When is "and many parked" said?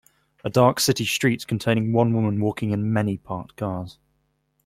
2.73-3.55